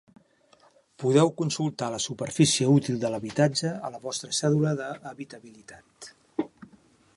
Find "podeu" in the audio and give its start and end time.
1.03-1.29